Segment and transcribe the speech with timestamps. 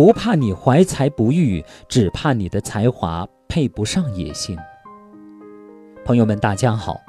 [0.00, 4.56] 不怕你怀才不遇，只怕你的才华配不上野心。
[6.04, 7.00] 朋友们，大家好，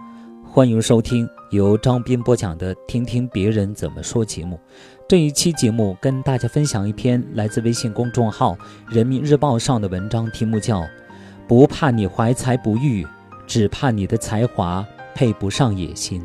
[0.44, 4.60] 欢迎收听由张斌播讲的《听听别人怎么说》节目。
[5.08, 8.56] 这一期节目跟大家分享一篇来自微信公众号
[8.92, 10.82] 《人民日报》上的文章，题目叫
[11.48, 13.06] 《不怕你怀才不遇，
[13.46, 16.20] 只怕你的才华配不上野心》。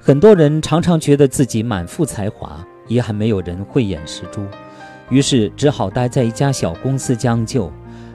[0.00, 4.46] 很多人常常觉得自己满腹才华，也还没有人慧眼识珠，
[5.10, 7.72] 于是只好待在一家小公司将就，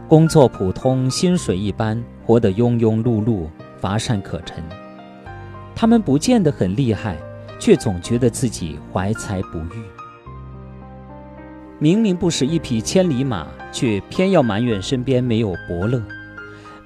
[0.08, 3.48] 工作普通，薪水一般，活得庸庸碌碌，
[3.80, 4.64] 乏善可陈。
[5.76, 7.16] 他们不见得很厉害，
[7.60, 9.84] 却总觉得自己怀才不遇。
[11.80, 16.02] 明明不是一匹千里马，却偏要埋怨身边没有伯乐；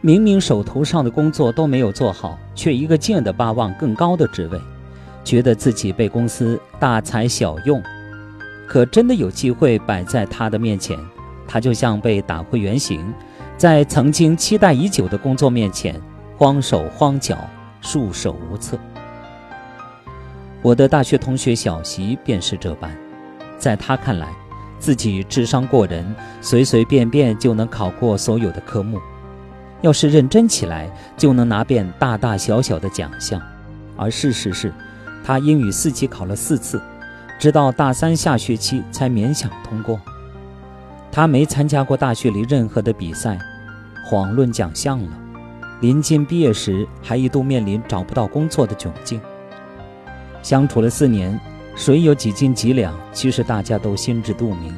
[0.01, 4.61] 明明手头上的工作都没有做好，却一个劲的巴望更高的职位。
[5.23, 7.81] 觉得自己被公司大材小用，
[8.67, 10.97] 可真的有机会摆在他的面前，
[11.47, 13.13] 他就像被打回原形，
[13.57, 15.99] 在曾经期待已久的工作面前
[16.37, 17.37] 慌手慌脚、
[17.81, 18.77] 束手无策。
[20.61, 22.91] 我的大学同学小席便是这般，
[23.57, 24.27] 在他看来，
[24.79, 28.99] 自己智商过人，随随便便就能考过所有的科目，
[29.81, 33.41] 要是认真起来，就能拿遍大大小小的奖项，
[33.97, 34.73] 而事实是。
[35.23, 36.81] 他英语四级考了四次，
[37.39, 39.99] 直到大三下学期才勉强通过。
[41.11, 43.39] 他没参加过大学里任何的比赛，
[44.09, 45.09] 遑论奖项了。
[45.79, 49.19] 临近毕业时，还一度面临找不到工作的窘境。
[50.41, 51.39] 相处了四年，
[51.75, 54.75] 谁有几斤几两，其实大家都心知肚明。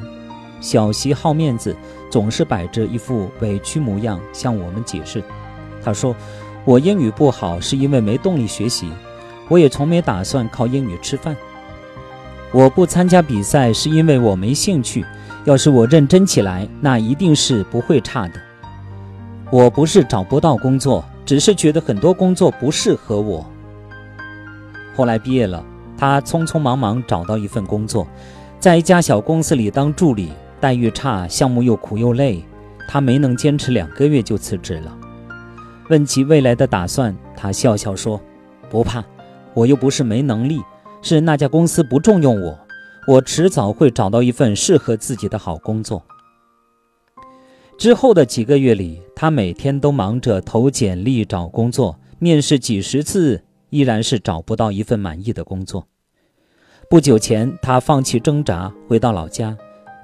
[0.60, 1.76] 小席好面子，
[2.10, 5.22] 总是摆着一副委屈模样向我们解释。
[5.82, 6.14] 他说
[6.64, 8.90] ：“我英语不好，是因为没动力学习。”
[9.48, 11.36] 我也从没打算靠英语吃饭。
[12.52, 15.04] 我不参加比赛是因为我没兴趣。
[15.44, 18.40] 要是我认真起来，那一定是不会差的。
[19.48, 23.48] 我不是找不到工作，只是觉得很多工作不适合我。
[24.96, 25.64] 后来毕业了，
[25.96, 28.08] 他匆匆忙忙找到一份工作，
[28.58, 32.44] 在一家小公司里当助理，待遇差，项目又苦又累，
[32.88, 34.92] 他没能坚持两个月就辞职了。
[35.90, 38.20] 问起未来的打算，他笑笑说
[38.68, 39.04] ：“不怕。”
[39.56, 40.60] 我又不是没能力，
[41.00, 42.58] 是那家公司不重用我。
[43.08, 46.02] 我迟早会找到一份适合自己的好工作。
[47.78, 55.86] 之后的几个月里，他每天都忙着投简历找工作，面试几十次，依然是找不到一份满意的工作。
[56.90, 59.56] 不久前，他放弃挣扎，回到老家，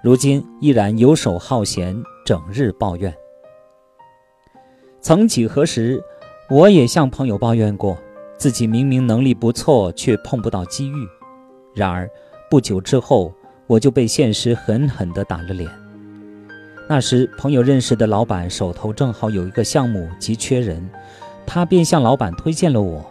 [0.02, 3.14] 如今依然游手好闲，整日抱怨。
[5.02, 6.02] 曾几何时，
[6.48, 7.98] 我也向朋友抱怨过。
[8.36, 11.08] 自己明明能力不错，却碰不到机遇。
[11.74, 12.08] 然而
[12.50, 13.32] 不久之后，
[13.66, 15.70] 我就被现实狠狠地打了脸。
[16.88, 20.90] 那时，朋友认识的老板手头正好有一个项目急缺人，
[21.46, 23.04] 他便向老板推荐了我。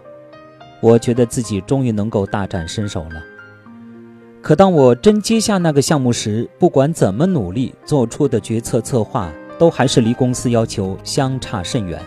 [0.81, 3.23] 我觉得自己终于能够大展身手了。
[4.41, 11.99] 可当我真接下那个项目时，不管怎么努力，做出的决策策划都还是离公司要求相差甚远。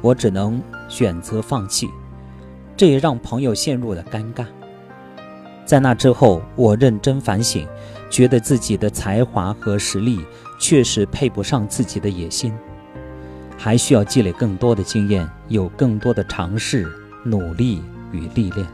[0.00, 1.88] 我只能选择放弃。
[2.78, 4.46] 这也让朋友陷入了尴尬。
[5.66, 7.66] 在那之后，我认真反省，
[8.08, 10.24] 觉得自己的才华和实力
[10.60, 12.54] 确实配不上自己的野心，
[13.58, 16.88] 还需要积累更多的经验，有更多的尝试、
[17.24, 18.64] 努力与历练。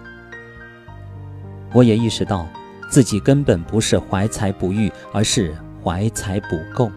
[1.72, 2.47] 我也意识到，
[2.91, 6.92] 自己根本不是怀才不遇，而是怀才不够。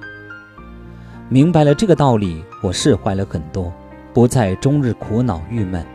[1.29, 3.73] 明白了这个道理，我释怀了很多，
[4.13, 5.85] 不再终日苦恼郁闷。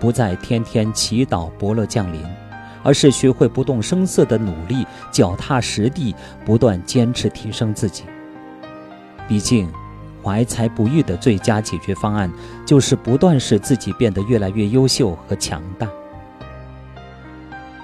[0.00, 2.22] 不再天天祈祷伯乐降临，
[2.82, 6.14] 而是学会不动声色的努力，脚踏实地，
[6.44, 8.04] 不断坚持提升自己。
[9.26, 9.68] 毕竟，
[10.22, 12.30] 怀才不遇的最佳解决方案，
[12.66, 15.88] 就是不断使自己变得越来越优秀和强大。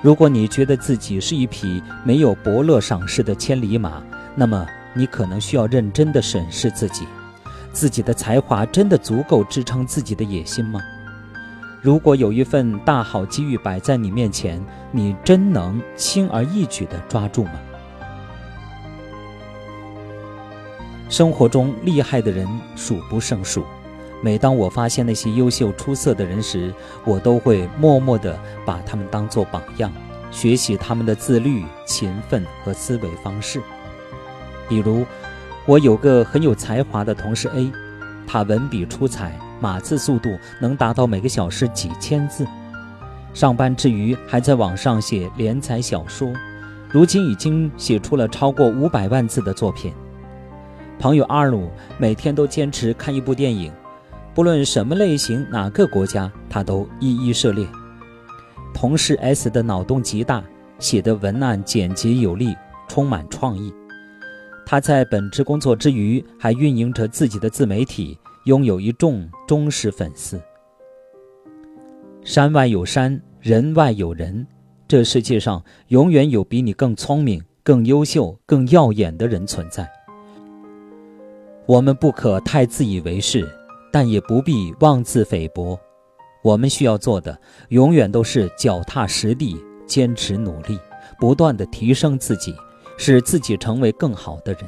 [0.02, 4.02] 如果你觉得自己是一匹没有伯乐赏识的千里马，
[4.34, 7.06] 那么你可能需要认真的审视自己：
[7.72, 10.80] 自己的才华真的足够支撑自己的野心吗？
[11.84, 14.58] 如果有一份大好机遇摆在你面前，
[14.90, 17.52] 你真能轻而易举地抓住吗？
[21.10, 23.66] 生活中厉害的人数不胜数，
[24.22, 26.72] 每当我发现那些优秀出色的人时，
[27.04, 28.34] 我都会默默地
[28.64, 29.92] 把他们当作榜样，
[30.30, 33.60] 学习他们的自律、勤奋和思维方式。
[34.70, 35.04] 比如，
[35.66, 37.70] 我有个很有才华的同事 A，
[38.26, 39.38] 他文笔出彩。
[39.64, 42.46] 码字速度能达到每个小时几千字，
[43.32, 46.30] 上班之余还在网上写连载小说，
[46.90, 49.90] 如今已经写出了超过五百万字的作品。
[50.98, 53.72] 朋友阿鲁每天都坚持看一部电影，
[54.34, 57.66] 不论什么类型、哪个国家，他都一一涉猎。
[58.74, 60.44] 同事 S 的脑洞极大，
[60.78, 62.54] 写的文案简洁有力，
[62.86, 63.72] 充满创意。
[64.66, 70.40] 他在本职工作之余，还运营着自己的自媒体，拥有一众忠实粉丝。
[72.22, 74.46] 山外有山，人外有人，
[74.86, 79.90] 这世界上永远有比你更聪明、更优秀、更耀眼的人存在。
[81.66, 83.48] 我们不可太自以为是，
[83.92, 85.78] 但也不必妄自菲薄。
[86.42, 87.38] 我们需要做的，
[87.70, 89.56] 永远都是脚踏实地、
[89.86, 90.78] 坚持努力，
[91.18, 92.54] 不断的提升自己。
[92.96, 94.62] 使自己成为更好的人。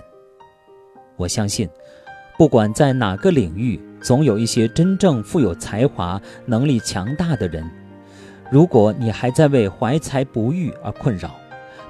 [1.17, 1.71] 我相信，
[2.39, 7.65] 不管在哪个领域，总有一些真正富有才华、能力强大的人。
[8.51, 11.31] 如果你还在为怀才不遇而困扰，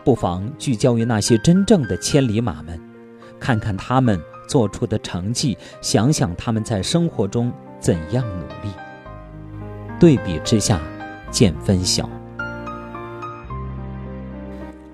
[0.04, 2.80] 不妨聚焦于那些真正的千里马们，
[3.40, 8.72] 看看他们做出的成绩，想想他们在生活中怎样努力。
[9.98, 10.80] 对比之下，
[11.30, 12.08] 见分晓。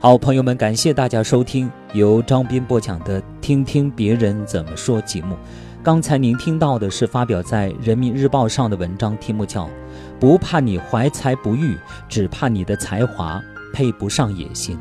[0.00, 5.36] 好，朋友们，感谢大家收听由张斌播讲的《听听别人怎么说》节目。
[5.82, 9.66] 刚才您听到的是发表在《人民日报》上的文章，题目叫
[10.18, 11.76] 《不怕你怀才不遇，
[12.08, 13.42] 只怕你的才华
[13.74, 14.76] 配不上野心》。